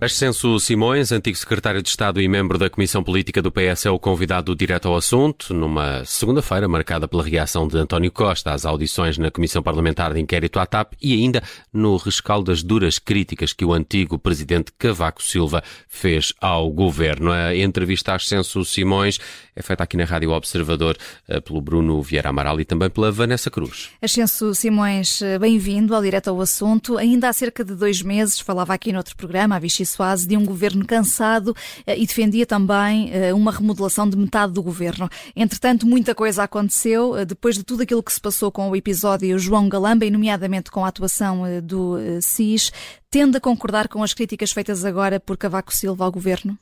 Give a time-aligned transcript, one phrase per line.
[0.00, 3.98] Ascenso Simões, antigo secretário de Estado e membro da Comissão Política do PS, é o
[3.98, 9.28] convidado direto ao assunto, numa segunda-feira marcada pela reação de António Costa às audições na
[9.28, 11.42] Comissão Parlamentar de Inquérito à TAP e ainda
[11.72, 17.32] no rescaldo das duras críticas que o antigo presidente Cavaco Silva fez ao governo.
[17.32, 19.18] A entrevista a Ascenso Simões
[19.56, 23.50] é feita aqui na Rádio Observador eh, pelo Bruno Vieira Amaral e também pela Vanessa
[23.50, 23.90] Cruz.
[24.00, 26.96] Ascenso Simões, eh, bem-vindo ao Direto ao Assunto.
[26.96, 30.44] Ainda há cerca de dois meses falava aqui noutro programa, a Vichy Soase, de um
[30.44, 31.54] governo cansado
[31.86, 35.08] eh, e defendia também uma remodelação de metade do governo.
[35.34, 39.68] Entretanto, muita coisa aconteceu depois de tudo aquilo que se passou com o episódio João
[39.68, 42.70] Galamba, e nomeadamente com a atuação do SIS.
[43.10, 46.56] Tende a concordar com as críticas feitas agora por Cavaco Silva ao governo?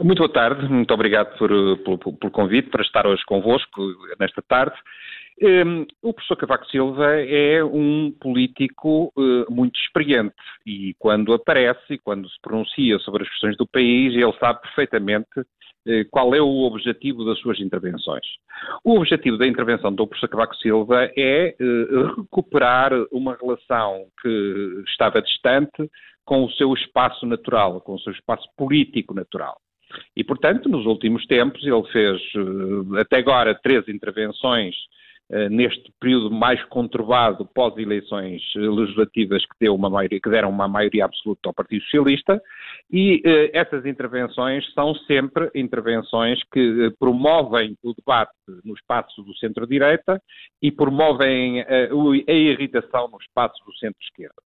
[0.00, 1.50] Muito boa tarde, muito obrigado por,
[1.98, 3.80] por, pelo convite para estar hoje convosco
[4.18, 4.76] nesta tarde.
[5.42, 11.98] Um, o professor Cavaco Silva é um político uh, muito experiente e quando aparece e
[11.98, 16.62] quando se pronuncia sobre as questões do país, ele sabe perfeitamente uh, qual é o
[16.62, 18.24] objetivo das suas intervenções.
[18.84, 25.20] O objetivo da intervenção do professor Cavaco Silva é uh, recuperar uma relação que estava
[25.20, 25.90] distante
[26.24, 29.60] com o seu espaço natural, com o seu espaço político natural.
[30.16, 32.20] E, portanto, nos últimos tempos, ele fez
[32.98, 34.74] até agora três intervenções
[35.50, 41.48] neste período mais conturbado pós-eleições legislativas que, deu uma maioria, que deram uma maioria absoluta
[41.48, 42.40] ao Partido Socialista,
[42.90, 48.32] e eh, essas intervenções são sempre intervenções que promovem o debate
[48.64, 50.20] no espaço do centro-direita
[50.60, 54.42] e promovem a irritação no espaço do centro-esquerda.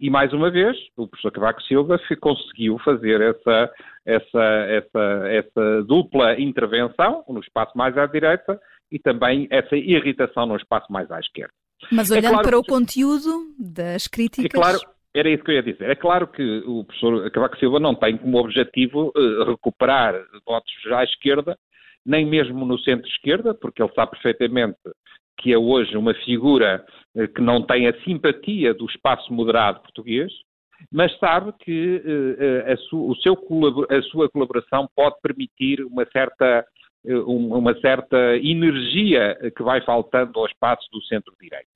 [0.00, 3.72] E, mais uma vez, o professor Cavaco Silva conseguiu fazer essa,
[4.06, 8.60] essa, essa, essa dupla intervenção no espaço mais à direita
[8.90, 11.52] e também essa irritação no espaço mais à esquerda.
[11.92, 14.46] Mas olhando é claro para o conteúdo das críticas...
[14.46, 14.78] É claro,
[15.14, 15.90] era isso que eu ia dizer.
[15.90, 20.14] É claro que o professor Cavaco Silva não tem como objetivo uh, recuperar
[20.46, 21.56] votos à esquerda,
[22.04, 24.78] nem mesmo no centro-esquerda, porque ele sabe perfeitamente
[25.38, 26.84] que é hoje uma figura
[27.16, 30.32] eh, que não tem a simpatia do espaço moderado português,
[30.92, 33.34] mas sabe que uh, a, su, o seu,
[33.90, 36.64] a sua colaboração pode permitir uma certa,
[37.04, 41.66] uma certa energia que vai faltando ao espaço do centro-direita.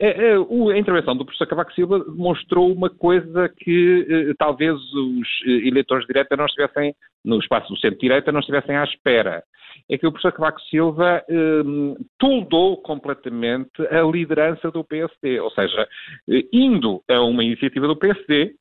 [0.00, 6.36] A intervenção do professor Cavaco Silva demonstrou uma coisa que talvez os eleitores de direita
[6.36, 6.94] não estivessem,
[7.24, 9.42] no espaço do centro-direita, não estivessem à espera
[9.90, 15.88] é que o professor Cavaco Silva um, toldou completamente a liderança do PSD, ou seja,
[16.30, 18.54] eh, indo a uma iniciativa do PSD,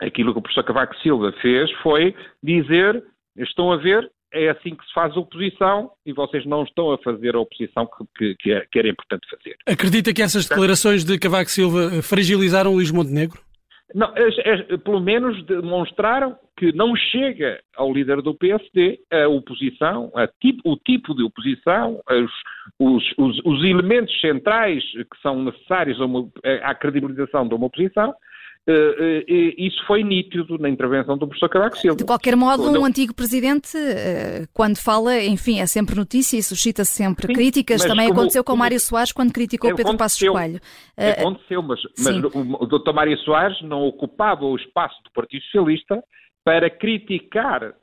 [0.00, 3.02] aquilo que o professor Cavaco Silva fez foi dizer,
[3.36, 7.34] estão a ver, é assim que se faz oposição e vocês não estão a fazer
[7.34, 9.56] a oposição que, que, é, que era importante fazer.
[9.66, 13.40] Acredita que essas declarações de Cavaco Silva fragilizaram Luís Montenegro?
[13.94, 14.12] Não,
[14.84, 20.76] pelo menos demonstraram que não chega ao líder do PSD a oposição, a tipo, o
[20.76, 21.98] tipo de oposição,
[22.78, 25.96] os, os, os, elementos centrais que são necessários
[26.62, 28.14] à credibilização de uma oposição,
[29.56, 31.96] isso foi nítido na intervenção do professor Cavaco Silva.
[31.96, 36.84] De qualquer modo, um antigo presidente, uh, quando fala, enfim, é sempre notícia e suscita
[36.84, 37.82] sempre Sim, críticas.
[37.82, 40.60] Também como, aconteceu com como, Mário Soares quando criticou Pedro Passos Coelho.
[40.96, 42.92] Aconteceu, mas, mas o, o Dr.
[42.92, 46.02] Mário Soares não ocupava o espaço do Partido Socialista
[46.44, 47.74] para criticar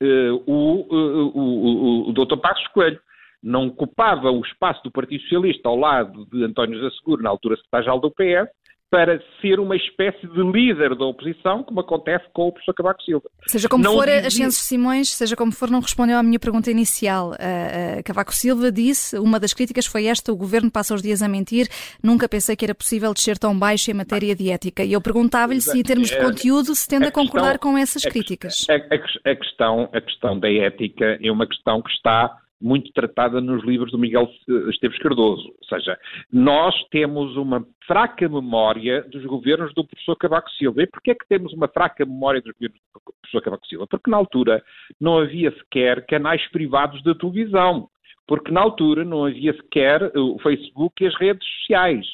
[0.00, 2.36] o, o, o, o Dr.
[2.36, 3.00] Passos Coelho
[3.42, 7.56] não ocupava o espaço do Partido Socialista ao lado de António José Seguro, na altura
[7.56, 8.50] secretário-geral do PS,
[8.90, 13.28] para ser uma espécie de líder da oposição, como acontece com o professor Cavaco Silva.
[13.46, 14.26] Seja como não for, dizia...
[14.26, 17.30] Ascenso Simões, seja como for, não respondeu à minha pergunta inicial.
[17.30, 21.22] Uh, uh, Cavaco Silva disse, uma das críticas foi esta, o governo passa os dias
[21.22, 21.68] a mentir,
[22.02, 24.82] nunca pensei que era possível descer tão baixo em matéria de ética.
[24.82, 27.76] E eu perguntava-lhe se, em termos de é, conteúdo, se tende a, a concordar com
[27.76, 28.66] essas críticas.
[28.70, 33.40] A, a, a, questão, a questão da ética é uma questão que está muito tratada
[33.40, 34.28] nos livros do Miguel
[34.70, 35.48] Esteves Cardoso.
[35.48, 35.98] Ou seja,
[36.32, 40.82] nós temos uma fraca memória dos governos do professor Cavaco Silva.
[40.82, 43.86] E porquê é que temos uma fraca memória dos governos do professor Cavaco Silva?
[43.86, 44.62] Porque na altura
[45.00, 47.88] não havia sequer canais privados de televisão.
[48.26, 52.06] Porque na altura não havia sequer o Facebook e as redes sociais.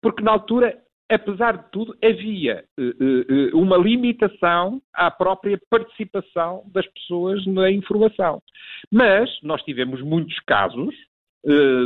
[0.00, 0.78] Porque na altura
[1.08, 8.42] apesar de tudo, havia uh, uh, uma limitação à própria participação das pessoas na informação.
[8.90, 10.94] Mas nós tivemos muitos casos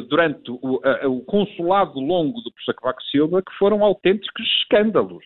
[0.08, 5.22] durante o, o, consulado longo do professor Cavaco Silva que foram autênticos escândalos.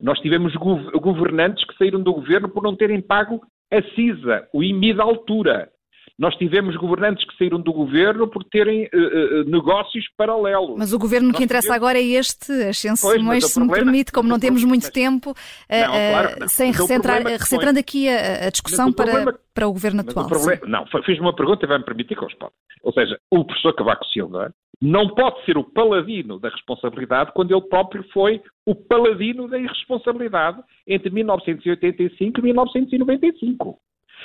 [0.00, 3.40] Nós tivemos governantes que saíram do governo por não terem pago
[3.70, 5.70] a CISA, o IMI da altura.
[6.20, 10.76] Nós tivemos governantes que saíram do governo por terem uh, uh, negócios paralelos.
[10.76, 11.82] Mas o governo Nós que interessa tivemos...
[11.82, 13.78] agora é este, Ascenso Simões, se problema...
[13.78, 14.90] me permite, como não temos muito mas...
[14.90, 15.34] tempo,
[15.70, 17.80] não, claro sem recentrar, recentrando foi...
[17.80, 19.38] aqui a, a discussão para, problema...
[19.54, 20.28] para o governo atual.
[20.28, 20.60] Problema...
[20.66, 22.52] Não, fiz-me uma pergunta e vai-me permitir que eu responda.
[22.82, 27.62] Ou seja, o professor Cavaco Silva não pode ser o paladino da responsabilidade quando ele
[27.62, 33.78] próprio foi o paladino da irresponsabilidade entre 1985 e 1995.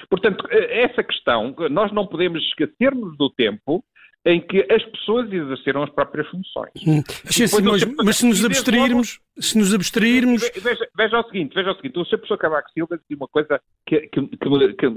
[0.09, 3.83] Portanto, eh, essa questão, nós não podemos esquecermos do tempo
[4.25, 6.71] em que as pessoas exerceram as próprias funções.
[6.85, 7.03] Hum.
[7.23, 10.41] Mas, mas, se nos abstrairmos, se nos abstrairmos...
[10.55, 12.17] Veja, veja, o seguinte, veja o seguinte, o Sr.
[12.17, 14.89] Professor Cavaco Silva disse uma coisa que, que, que, que,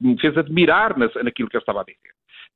[0.00, 1.98] me fez admirar naquilo que ele estava a dizer.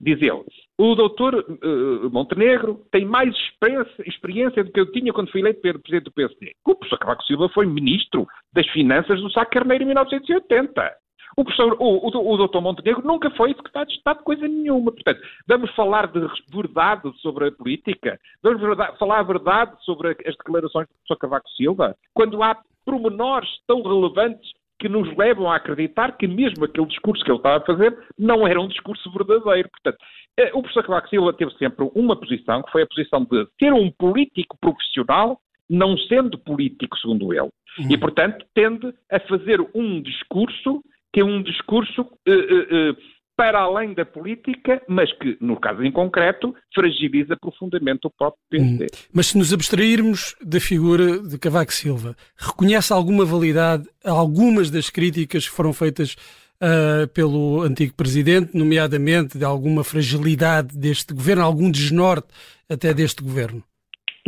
[0.01, 0.45] Diz ele,
[0.79, 5.61] o doutor uh, Montenegro tem mais experiência, experiência, do que eu tinha quando fui eleito
[5.61, 6.53] presidente do PSD.
[6.67, 11.04] O professor Cavaco Silva foi ministro das Finanças do Sá Carneiro em 1980.
[11.37, 14.93] O, professor, o, o, o doutor Montenegro nunca foi secretário de Estado de coisa nenhuma.
[14.93, 16.21] Portanto, vamos falar de
[16.53, 18.19] verdade sobre a política?
[18.43, 21.97] Vamos verdade, falar a verdade sobre as declarações do professor Cavaco Silva?
[22.13, 27.31] Quando há promenores tão relevantes que nos levam a acreditar que mesmo aquele discurso que
[27.31, 29.69] ele estava a fazer não era um discurso verdadeiro.
[29.71, 29.97] Portanto,
[30.37, 33.73] eh, o professor Cavaco Silva teve sempre uma posição, que foi a posição de ser
[33.73, 35.41] um político profissional,
[35.71, 37.51] não sendo político, segundo ele.
[37.79, 37.91] Uhum.
[37.91, 40.83] E, portanto, tende a fazer um discurso
[41.15, 42.97] que é um discurso uh, uh, uh,
[43.37, 48.85] para além da política, mas que, no caso em concreto, fragiliza profundamente o próprio PSD.
[48.85, 48.89] Hum.
[49.13, 54.91] Mas se nos abstrairmos da figura de Cavaco Silva, reconhece alguma validade a algumas das
[54.91, 56.17] críticas que foram feitas
[56.61, 62.27] uh, pelo antigo presidente, nomeadamente de alguma fragilidade deste governo, algum desnorte
[62.69, 63.63] até deste governo?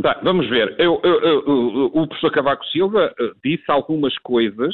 [0.00, 0.76] Tá, vamos ver.
[0.78, 3.12] Eu, eu, eu, o professor Cavaco Silva
[3.42, 4.72] disse algumas coisas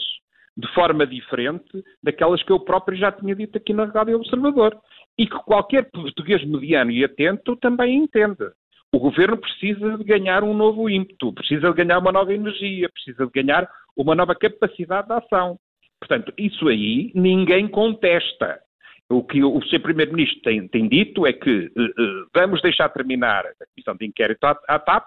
[0.57, 4.77] de forma diferente daquelas que eu próprio já tinha dito aqui na Rádio Observador.
[5.19, 8.51] E que qualquer português mediano e atento também entende.
[8.95, 13.27] O governo precisa de ganhar um novo ímpeto, precisa de ganhar uma nova energia, precisa
[13.27, 15.59] de ganhar uma nova capacidade de ação.
[15.99, 18.61] Portanto, isso aí ninguém contesta.
[19.09, 19.81] O que o Sr.
[19.81, 24.59] Primeiro-Ministro tem, tem, dito é que uh, vamos deixar terminar a comissão de inquérito à,
[24.69, 25.05] à TAP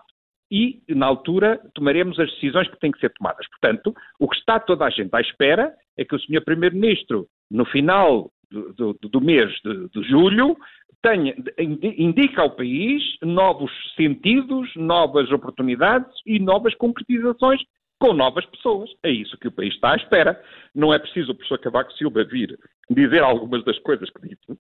[0.52, 3.48] e, na altura, tomaremos as decisões que têm que ser tomadas.
[3.50, 6.44] Portanto, o que está toda a gente à espera é que o Sr.
[6.44, 10.56] Primeiro-Ministro, no final do, do, do mês de, de, julho,
[11.02, 17.62] tenha, indique ao país novos sentidos, novas oportunidades e novas concretizações
[18.00, 18.90] com novas pessoas.
[19.04, 20.42] É isso que o país está à espera.
[20.74, 22.58] Não é preciso o professor Cavaco Silva vir
[22.90, 24.60] dizer algumas das coisas que disse,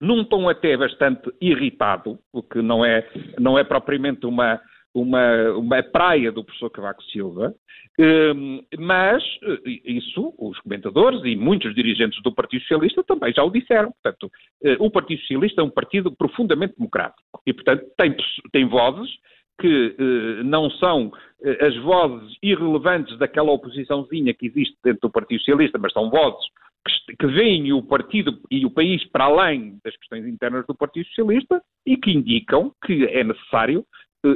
[0.00, 3.08] num tom até bastante irritado, o que não é,
[3.38, 4.60] não é propriamente uma,
[5.00, 7.54] uma, uma praia do professor Cavaco Silva,
[7.98, 13.50] hum, mas eh, isso os comentadores e muitos dirigentes do Partido Socialista também já o
[13.50, 13.92] disseram.
[13.92, 14.30] Portanto,
[14.62, 18.16] eh, o Partido Socialista é um partido profundamente democrático e, portanto, tem,
[18.52, 19.10] tem vozes
[19.60, 21.12] que eh, não são
[21.60, 26.44] as vozes irrelevantes daquela oposiçãozinha que existe dentro do Partido Socialista, mas são vozes
[27.06, 31.06] que, que veem o partido e o país para além das questões internas do Partido
[31.08, 33.84] Socialista e que indicam que é necessário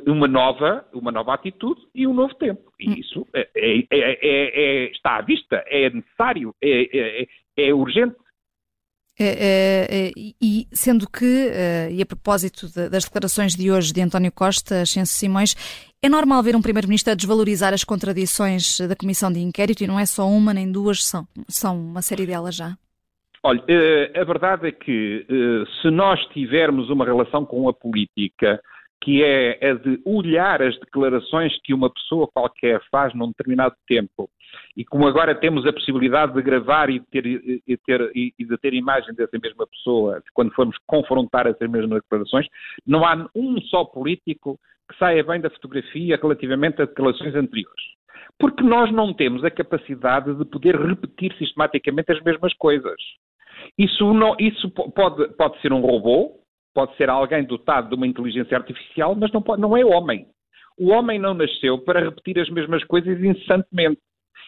[0.06, 2.72] uma nova, uma nova atitude e um novo tempo.
[2.78, 2.94] E hum.
[2.96, 7.26] isso é, é, é, está à vista, é necessário, é,
[7.56, 8.16] é urgente.
[10.40, 11.50] e sendo que,
[11.90, 15.54] e a propósito das declarações de hoje de António Costa, Ascenso Simões,
[16.02, 19.98] é normal ver um Primeiro-Ministro a desvalorizar as contradições da Comissão de Inquérito e não
[19.98, 22.76] é só uma nem duas, são, são uma série delas já?
[23.44, 28.62] Olha, eh, a verdade é que eh, se nós tivermos uma relação com a política
[29.02, 34.30] que é a de olhar as declarações que uma pessoa qualquer faz num determinado tempo,
[34.76, 38.58] e como agora temos a possibilidade de gravar e de ter, e ter, e de
[38.58, 42.46] ter imagem dessa mesma pessoa, quando formos confrontar essas mesmas declarações,
[42.86, 47.84] não há um só político que saia bem da fotografia relativamente a declarações anteriores.
[48.38, 52.96] Porque nós não temos a capacidade de poder repetir sistematicamente as mesmas coisas.
[53.76, 56.41] Isso, não, isso pode, pode ser um robô,
[56.74, 60.26] pode ser alguém dotado de uma inteligência artificial, mas não, pode, não é homem.
[60.78, 64.00] O homem não nasceu para repetir as mesmas coisas incessantemente.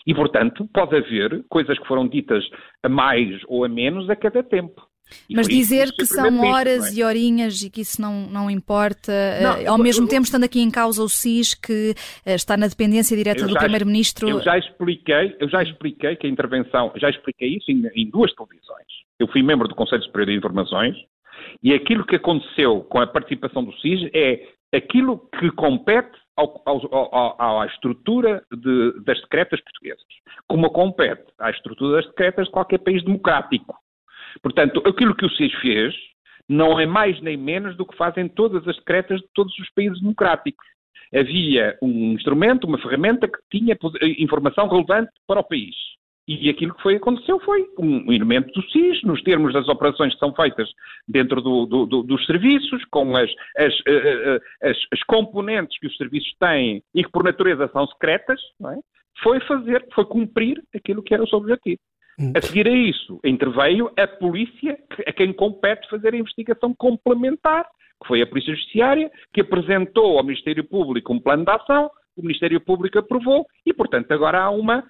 [0.06, 2.44] E, portanto, pode haver coisas que foram ditas
[2.82, 4.82] a mais ou a menos a cada tempo.
[5.28, 7.00] E Mas dizer que são horas é?
[7.00, 9.12] e horinhas e que isso não, não importa,
[9.42, 11.94] não, uh, ao eu, mesmo eu, tempo estando aqui em causa o SIS, que
[12.26, 14.28] uh, está na dependência direta do Primeiro-Ministro.
[14.28, 18.32] Eu já expliquei, eu já expliquei que a intervenção, já expliquei isso em, em duas
[18.34, 18.86] televisões.
[19.18, 20.96] Eu fui membro do Conselho Superior de Informações
[21.62, 27.14] e aquilo que aconteceu com a participação do SIS é aquilo que compete ao, ao,
[27.14, 30.04] ao, à estrutura de, das secretas portuguesas,
[30.48, 33.76] como compete à estrutura das secretas de qualquer país democrático.
[34.42, 35.94] Portanto, aquilo que o SIS fez
[36.48, 40.00] não é mais nem menos do que fazem todas as secretas de todos os países
[40.00, 40.66] democráticos.
[41.14, 43.76] Havia um instrumento, uma ferramenta que tinha
[44.18, 45.74] informação relevante para o país.
[46.26, 50.18] E aquilo que foi, aconteceu foi um elemento do SIS, nos termos das operações que
[50.18, 50.68] são feitas
[51.06, 55.78] dentro do, do, do, dos serviços, com as, as, eh, eh, eh, as, as, componentes
[55.78, 58.40] que os serviços têm e que por natureza são secretas,
[58.70, 58.78] é?
[59.22, 61.80] foi fazer, foi cumprir aquilo que era o seu objetivo.
[62.18, 62.32] Hum.
[62.34, 67.66] A seguir a isso, interveio a polícia, a quem compete fazer a investigação complementar,
[68.00, 72.22] que foi a Polícia Judiciária, que apresentou ao Ministério Público um plano de ação, o
[72.22, 74.84] Ministério Público aprovou e, portanto, agora há uma,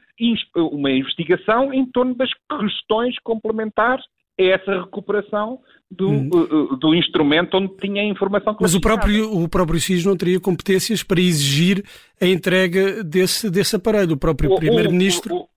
[0.57, 4.05] uma investigação em torno das questões complementares
[4.39, 6.31] a essa recuperação do, hum.
[6.33, 10.41] uh, do instrumento onde tinha a informação Mas o próprio, o próprio SIS não teria
[10.41, 11.85] competências para exigir
[12.21, 14.15] a entrega desse, desse aparelho.
[14.15, 15.49] O próprio Primeiro-Ministro.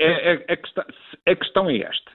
[0.00, 0.84] A, é, é, a, questão,
[1.26, 2.10] a, questão, é esta.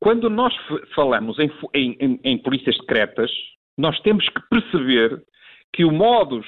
[0.00, 0.54] Quando nós
[0.94, 3.30] falamos em, em, em polícias secretas,
[3.76, 5.20] nós temos que perceber
[5.74, 6.46] que o modus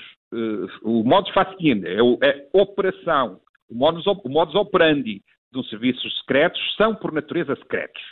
[0.82, 5.22] o modus faciendi, é, é operação, o modus, o modus operandi
[5.52, 8.02] dos serviços secretos são, por natureza, secretos.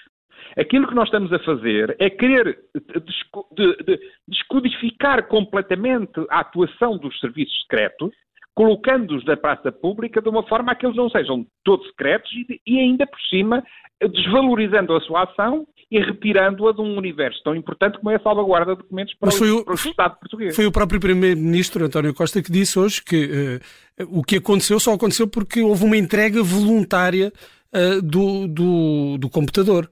[0.56, 7.18] Aquilo que nós estamos a fazer é querer de, de, descodificar completamente a atuação dos
[7.20, 8.14] serviços secretos,
[8.58, 12.60] colocando-os na praça pública de uma forma a que eles não sejam todos secretos e,
[12.66, 13.62] e ainda por cima
[14.00, 18.74] desvalorizando a sua ação e retirando-a de um universo tão importante como é a salvaguarda
[18.74, 20.56] de documentos para, o, para o, Estado português.
[20.56, 23.60] Foi o próprio Primeiro-Ministro António Costa que disse hoje que
[24.00, 27.32] uh, o que aconteceu só aconteceu porque houve uma entrega voluntária
[27.72, 29.88] uh, do, do, do, computador.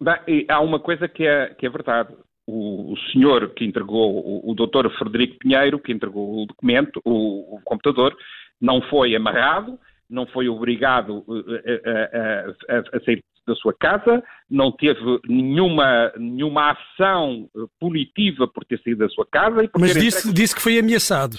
[0.00, 2.14] Bem, há uma coisa que é, que é verdade.
[2.50, 7.56] O, o senhor que entregou, o, o doutor Frederico Pinheiro, que entregou o documento, o,
[7.56, 8.16] o computador,
[8.58, 9.78] não foi amarrado,
[10.08, 11.22] não foi obrigado
[11.66, 17.60] eh, a, a, a, a, sair da sua casa, não teve nenhuma, nenhuma ação eh,
[17.78, 19.64] punitiva por ter saído da sua casa.
[19.64, 20.34] E por Mas disse, entregue...
[20.34, 21.36] disse que foi ameaçado.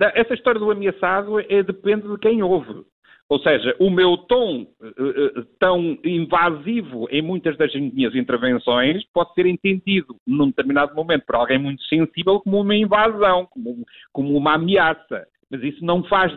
[0.00, 2.84] Essa história do ameaçado é, depende de quem ouve.
[3.28, 9.46] Ou seja, o meu tom uh, tão invasivo em muitas das minhas intervenções pode ser
[9.46, 15.26] entendido num determinado momento por alguém muito sensível como uma invasão, como, como uma ameaça.
[15.50, 16.32] Mas isso não faz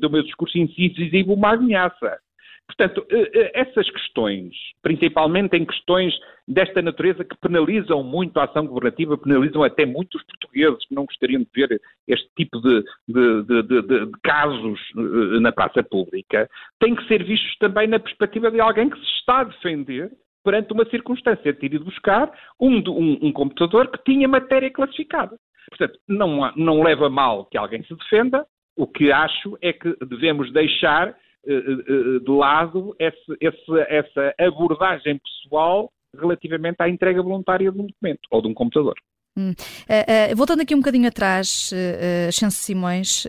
[0.00, 2.18] do meu discurso incisivo uma ameaça.
[2.66, 6.12] Portanto, eh, eh, essas questões, principalmente em questões
[6.48, 11.06] desta natureza que penalizam muito a ação governativa, penalizam até muito os portugueses que não
[11.06, 16.94] gostariam de ver este tipo de, de, de, de casos eh, na praça pública, têm
[16.94, 20.10] que ser vistos também na perspectiva de alguém que se está a defender
[20.44, 22.30] perante uma circunstância ter ido buscar
[22.60, 25.36] um, um, um computador que tinha matéria classificada.
[25.68, 28.46] Portanto, não, não leva mal que alguém se defenda,
[28.76, 36.76] o que acho é que devemos deixar de lado esse, esse, essa abordagem pessoal relativamente
[36.80, 38.94] à entrega voluntária de um documento ou de um computador.
[39.36, 39.50] Hum.
[39.50, 43.26] Uh, uh, voltando aqui um bocadinho atrás, uh, Chance Simões,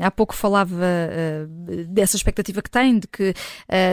[0.00, 0.86] há pouco falava
[1.88, 3.34] dessa expectativa que tem de que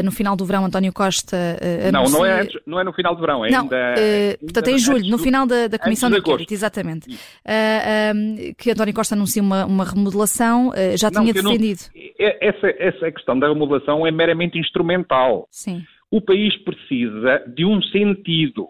[0.04, 1.58] no final do verão António Costa.
[1.92, 3.96] Não, não é, não é no final do verão, é não, ainda.
[4.40, 7.08] portanto, é em julho, no final da, da Comissão de Inquérito, exatamente.
[8.58, 11.80] que António Costa anuncia uma, uma remodelação, já não, tinha defendido.
[11.94, 15.48] Não, é, essa, essa questão da remodelação é meramente instrumental.
[15.50, 15.84] Sim.
[16.10, 18.70] O país precisa de um sentido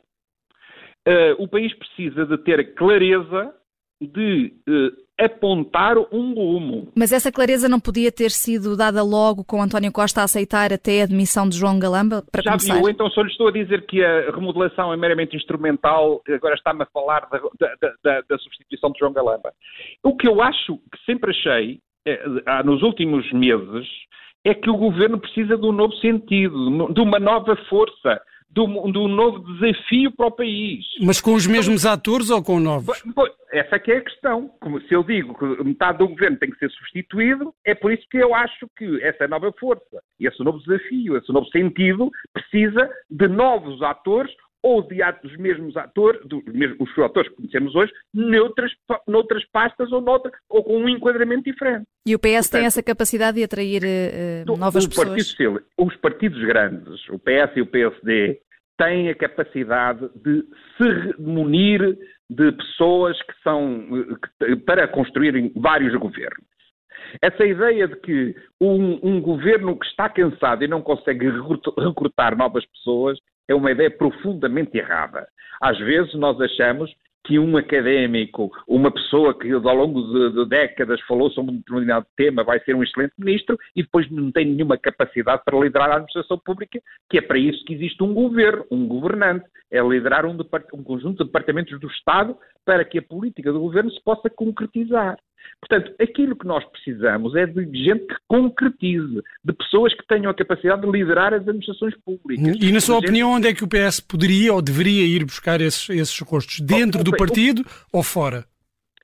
[1.40, 3.54] o país precisa de ter clareza
[4.02, 6.92] de uh, apontar um rumo.
[6.96, 11.02] Mas essa clareza não podia ter sido dada logo com António Costa a aceitar até
[11.02, 12.76] a admissão de João Galamba, para Já começar?
[12.76, 16.82] viu, então só lhe estou a dizer que a remodelação é meramente instrumental, agora está-me
[16.82, 19.54] a falar da, da, da, da, substituição de João Galamba.
[20.04, 23.88] O que eu acho, que sempre achei, é, nos últimos meses,
[24.44, 28.20] é que o governo precisa de um novo sentido, de uma nova força
[28.54, 30.86] de um, novo desafio para o país.
[31.02, 33.02] Mas com os mesmos então, atores ou com novos?
[33.52, 34.50] Essa é que é a questão.
[34.60, 38.06] Como se eu digo que metade do governo tem que ser substituído, é por isso
[38.10, 43.28] que eu acho que essa nova força, esse novo desafio, esse novo sentido, precisa de
[43.28, 44.32] novos atores
[44.64, 48.72] ou de dos mesmos atores, dos mesmos, os atores que conhecemos hoje, noutras,
[49.08, 51.86] noutras pastas ou, noutra, ou com um enquadramento diferente.
[52.06, 55.34] E o PS Portanto, tem essa capacidade de atrair uh, novas pessoas?
[55.34, 58.40] Partido, os partidos grandes, o PS e o PSD,
[58.78, 60.44] têm a capacidade de
[60.78, 61.98] se munir
[62.30, 63.88] de pessoas que são
[64.40, 66.52] que, para construírem vários governos.
[67.22, 71.28] Essa ideia de que um, um, governo que está cansado e não consegue
[71.78, 75.28] recrutar novas pessoas é uma ideia profundamente errada.
[75.62, 76.92] Às vezes nós achamos
[77.24, 82.06] que um académico, uma pessoa que ao longo de, de, décadas falou sobre um determinado
[82.18, 85.96] tema vai ser um excelente ministro e depois não tem nenhuma capacidade para liderar a
[85.96, 90.36] administração pública, que é para isso que existe um governo, um governante, é liderar um,
[90.74, 95.18] um conjunto de departamentos do Estado para que a política do governo se possa concretizar.
[95.60, 100.34] Portanto, aquilo que nós precisamos é de gente que concretize, de pessoas que tenham a
[100.34, 102.58] capacidade de liderar as administrações públicas.
[102.60, 103.06] E, na sua gente...
[103.06, 106.60] opinião, onde é que o PS poderia ou deveria ir buscar esses, esses recursos?
[106.60, 108.46] Dentro do partido ou fora?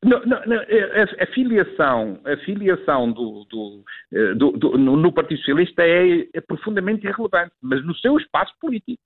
[0.04, 5.82] Não, não, não, a, a, filiação, a filiação do, do, eh, do, no, Partido Socialista
[5.82, 9.02] é, é profundamente irrelevante, mas no seu espaço político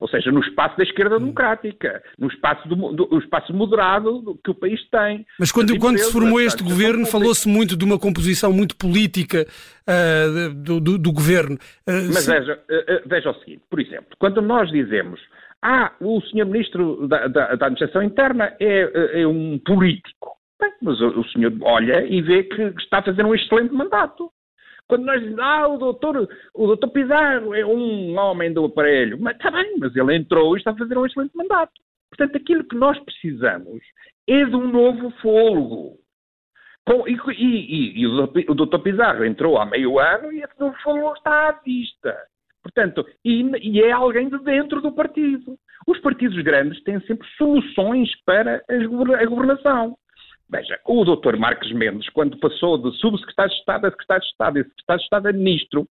[0.00, 1.20] ou seja, no espaço da esquerda hum.
[1.20, 5.26] democrática, no espaço, do, do espaço moderado que o país tem.
[5.38, 9.46] Mas quando, quando se formou este governo, falou-se muito de uma composição muito política
[9.86, 11.56] uh, do, do, do, governo.
[11.86, 12.30] Uh, Mas se...
[12.32, 15.20] veja, uh, veja o seguinte, por exemplo, quando nós dizemos
[15.62, 20.30] ah, o senhor ministro da, da, da Administração Interna é, é um político.
[20.58, 24.30] Bem, mas o, o senhor olha e vê que está a fazer um excelente mandato.
[24.90, 29.36] Quando nós dizemos, ah, o doutor, o doutor Pizarro é um homem do aparelho, mas
[29.36, 31.72] está bem, mas ele entrou e está a fazer um excelente mandato.
[32.10, 33.80] Portanto, aquilo que nós precisamos
[34.28, 35.96] é de um novo fôlego.
[36.84, 41.12] Com, e, e, e, o doutor Pizarro entrou há meio ano e esse novo fôlego
[41.12, 42.16] está à vista.
[42.60, 45.56] Portanto, e, e, é alguém de dentro do partido.
[45.86, 49.96] Os partidos grandes têm sempre soluções para a governação.
[50.50, 54.58] Veja, o doutor Marques Mendes, quando passou de subsecretário de Estado a secretário de Estado
[54.58, 55.88] e secretário de Estado a ministro,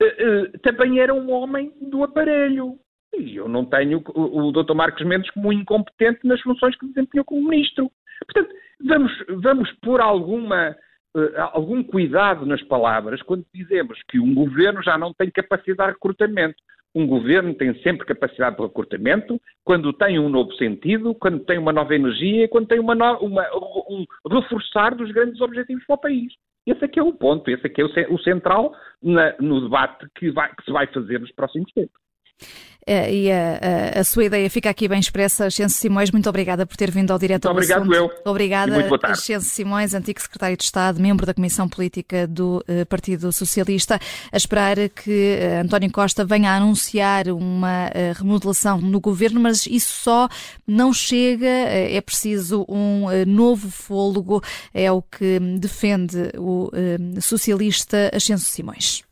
[0.00, 2.78] eh, eh, também era um homem do aparelho.
[3.14, 7.48] E eu não tenho o, doutor Marques Mendes como incompetente nas funções que desempenhou como
[7.48, 7.90] ministro.
[8.24, 8.54] Portanto,
[8.84, 10.74] vamos, vamos pôr alguma,
[11.14, 15.94] uh, algum cuidado nas palavras quando dizemos que um governo já não tem capacidade de
[15.94, 16.56] recrutamento.
[16.94, 21.72] Um governo tem sempre capacidade de recrutamento quando tem um novo sentido, quando tem uma
[21.72, 23.46] nova energia, quando tem uma, no, uma
[23.88, 26.32] um reforçar dos grandes objetivos para o país.
[26.66, 30.54] Esse aqui é o ponto, esse é o, o central na, no debate que, vai,
[30.54, 32.00] que se vai fazer nos próximos tempos.
[32.86, 33.60] É, e a,
[33.96, 35.46] a, a, sua ideia fica aqui bem expressa.
[35.46, 37.94] Ascenso Simões, muito obrigada por ter vindo ao direto ao Obrigado assunto.
[37.94, 38.10] eu.
[38.24, 44.00] Obrigada, Ascenso Simões, antigo secretário de Estado, membro da Comissão Política do uh, Partido Socialista,
[44.32, 50.02] a esperar que uh, António Costa venha a anunciar uma remodelação no governo, mas isso
[50.02, 50.28] só
[50.66, 56.70] não chega, é preciso um novo fôlego, é o que defende o
[57.20, 59.04] socialista Ascenso Simões.